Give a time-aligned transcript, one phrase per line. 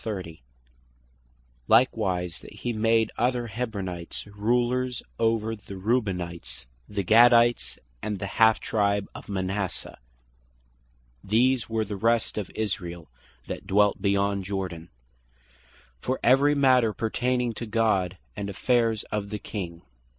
[0.03, 9.07] that hee made other Hebronites, "rulers over the Reubenites, the Gadites, and the halfe tribe
[9.13, 9.99] of Manasseh"
[11.23, 13.09] (these were the rest of Israel
[13.45, 14.89] that dwelt beyond Jordan)
[15.99, 19.83] "for every matter pertaining to God, and affairs of the King."